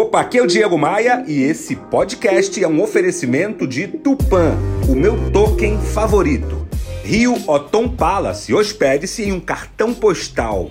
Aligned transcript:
Opa, 0.00 0.22
aqui 0.22 0.38
é 0.38 0.42
o 0.42 0.46
Diego 0.46 0.78
Maia 0.78 1.22
e 1.28 1.42
esse 1.42 1.76
podcast 1.76 2.64
é 2.64 2.66
um 2.66 2.80
oferecimento 2.82 3.66
de 3.66 3.86
Tupan, 3.86 4.56
o 4.88 4.94
meu 4.94 5.30
token 5.30 5.78
favorito. 5.78 6.66
Rio 7.04 7.36
Otom 7.46 7.86
Palace, 7.86 8.54
hospede-se 8.54 9.24
em 9.24 9.32
um 9.32 9.38
cartão 9.38 9.92
postal. 9.92 10.70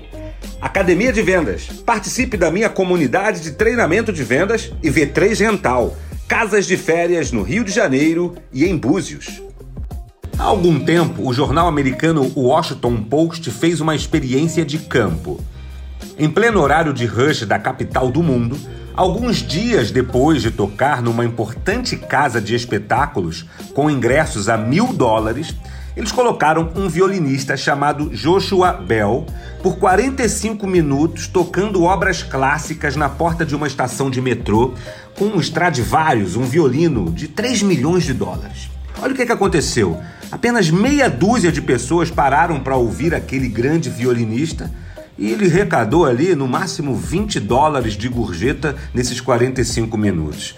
Academia 0.59 1.13
de 1.13 1.21
Vendas, 1.21 1.67
participe 1.85 2.37
da 2.37 2.49
minha 2.49 2.71
comunidade 2.71 3.41
de 3.41 3.51
treinamento 3.51 4.11
de 4.11 4.23
vendas 4.23 4.73
e 4.81 4.89
V3 4.89 5.39
Rental, 5.41 5.95
casas 6.27 6.65
de 6.65 6.75
férias 6.75 7.31
no 7.31 7.43
Rio 7.43 7.63
de 7.63 7.71
Janeiro 7.71 8.33
e 8.51 8.65
em 8.65 8.75
Búzios. 8.75 9.43
Há 10.39 10.43
algum 10.43 10.79
tempo, 10.79 11.29
o 11.29 11.31
jornal 11.31 11.67
americano 11.67 12.31
Washington 12.35 13.03
Post 13.03 13.51
fez 13.51 13.79
uma 13.79 13.93
experiência 13.93 14.65
de 14.65 14.79
campo. 14.79 15.39
Em 16.17 16.29
pleno 16.29 16.59
horário 16.61 16.93
de 16.93 17.05
rush 17.05 17.45
da 17.45 17.57
capital 17.57 18.09
do 18.09 18.21
mundo, 18.21 18.57
Alguns 18.99 19.37
dias 19.37 19.91
depois 19.91 20.41
de 20.41 20.51
tocar 20.51 21.01
numa 21.01 21.23
importante 21.23 21.95
casa 21.95 22.41
de 22.41 22.53
espetáculos 22.53 23.45
com 23.73 23.89
ingressos 23.89 24.49
a 24.49 24.57
mil 24.57 24.91
dólares, 24.91 25.55
eles 25.95 26.11
colocaram 26.11 26.69
um 26.75 26.89
violinista 26.89 27.55
chamado 27.55 28.09
Joshua 28.09 28.73
Bell 28.73 29.25
por 29.63 29.77
45 29.77 30.67
minutos 30.67 31.27
tocando 31.27 31.83
obras 31.83 32.23
clássicas 32.23 32.97
na 32.97 33.07
porta 33.07 33.45
de 33.45 33.55
uma 33.55 33.67
estação 33.67 34.09
de 34.09 34.19
metrô 34.19 34.73
com 35.17 35.27
um 35.27 35.39
Stradivarius, 35.39 36.35
um 36.35 36.43
violino 36.43 37.09
de 37.09 37.29
3 37.29 37.63
milhões 37.63 38.03
de 38.03 38.13
dólares. 38.13 38.69
Olha 39.01 39.13
o 39.13 39.15
que, 39.15 39.25
que 39.25 39.31
aconteceu. 39.31 39.97
Apenas 40.29 40.69
meia 40.69 41.09
dúzia 41.09 41.53
de 41.53 41.61
pessoas 41.61 42.11
pararam 42.11 42.59
para 42.59 42.75
ouvir 42.75 43.15
aquele 43.15 43.47
grande 43.47 43.89
violinista 43.89 44.69
e 45.19 45.31
ele 45.31 45.49
recadou 45.49 46.05
ali 46.05 46.33
no 46.33 46.47
máximo 46.47 46.95
20 46.95 47.41
dólares 47.41 47.93
de 47.93 48.07
gorjeta 48.07 48.75
nesses 48.93 49.19
45 49.19 49.97
minutos. 49.97 50.55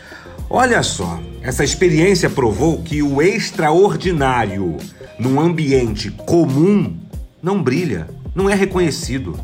Olha 0.48 0.84
só, 0.84 1.20
essa 1.42 1.64
experiência 1.64 2.30
provou 2.30 2.84
que 2.84 3.02
o 3.02 3.22
extraordinário 3.22 4.78
num 5.18 5.40
ambiente 5.40 6.12
comum 6.12 6.96
não 7.42 7.62
brilha, 7.64 8.08
não 8.36 8.48
é 8.48 8.54
reconhecido. 8.54 9.38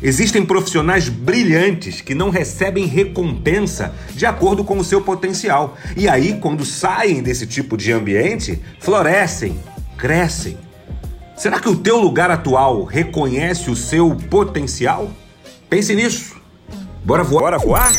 Existem 0.00 0.44
profissionais 0.44 1.08
brilhantes 1.08 2.00
que 2.00 2.14
não 2.14 2.30
recebem 2.30 2.86
recompensa 2.86 3.94
de 4.14 4.26
acordo 4.26 4.62
com 4.62 4.78
o 4.78 4.84
seu 4.84 5.00
potencial. 5.00 5.76
E 5.96 6.08
aí, 6.08 6.38
quando 6.40 6.64
saem 6.64 7.22
desse 7.22 7.46
tipo 7.46 7.76
de 7.76 7.92
ambiente, 7.92 8.60
florescem, 8.78 9.58
crescem. 9.96 10.56
Será 11.36 11.58
que 11.58 11.68
o 11.68 11.76
teu 11.76 11.98
lugar 11.98 12.30
atual 12.30 12.84
reconhece 12.84 13.70
o 13.70 13.76
seu 13.76 14.14
potencial? 14.30 15.10
Pense 15.68 15.94
nisso. 15.94 16.40
Bora 17.04 17.24
voar? 17.24 17.42
Bora 17.42 17.58
voar? 17.58 17.92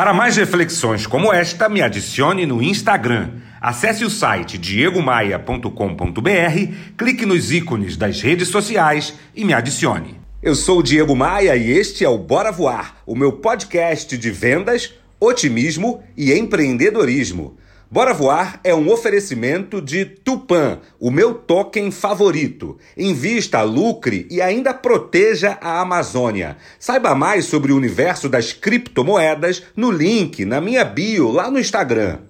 Para 0.00 0.14
mais 0.14 0.38
reflexões 0.38 1.06
como 1.06 1.30
esta, 1.30 1.68
me 1.68 1.82
adicione 1.82 2.46
no 2.46 2.62
Instagram. 2.62 3.32
Acesse 3.60 4.02
o 4.02 4.08
site 4.08 4.56
diegomaia.com.br, 4.56 6.74
clique 6.96 7.26
nos 7.26 7.52
ícones 7.52 7.98
das 7.98 8.22
redes 8.22 8.48
sociais 8.48 9.12
e 9.36 9.44
me 9.44 9.52
adicione. 9.52 10.19
Eu 10.42 10.54
sou 10.54 10.78
o 10.78 10.82
Diego 10.82 11.14
Maia 11.14 11.54
e 11.54 11.70
este 11.70 12.02
é 12.02 12.08
o 12.08 12.16
Bora 12.16 12.50
Voar, 12.50 12.96
o 13.04 13.14
meu 13.14 13.30
podcast 13.30 14.16
de 14.16 14.30
vendas, 14.30 14.94
otimismo 15.20 16.02
e 16.16 16.32
empreendedorismo. 16.32 17.58
Bora 17.90 18.14
Voar 18.14 18.58
é 18.64 18.74
um 18.74 18.90
oferecimento 18.90 19.82
de 19.82 20.06
Tupan, 20.06 20.80
o 20.98 21.10
meu 21.10 21.34
token 21.34 21.90
favorito. 21.90 22.78
Invista, 22.96 23.60
lucre 23.60 24.26
e 24.30 24.40
ainda 24.40 24.72
proteja 24.72 25.58
a 25.60 25.78
Amazônia. 25.82 26.56
Saiba 26.78 27.14
mais 27.14 27.44
sobre 27.44 27.70
o 27.70 27.76
universo 27.76 28.26
das 28.26 28.50
criptomoedas 28.50 29.64
no 29.76 29.90
link 29.90 30.46
na 30.46 30.58
minha 30.58 30.86
bio 30.86 31.30
lá 31.30 31.50
no 31.50 31.60
Instagram. 31.60 32.29